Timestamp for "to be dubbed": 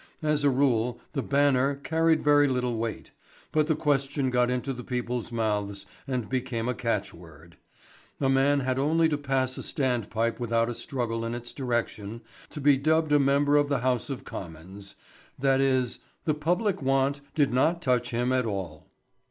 12.49-13.11